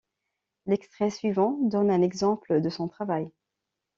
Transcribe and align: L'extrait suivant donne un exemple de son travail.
L'extrait 0.65 1.11
suivant 1.11 1.59
donne 1.61 1.91
un 1.91 2.01
exemple 2.01 2.59
de 2.59 2.69
son 2.71 2.87
travail. 2.87 3.29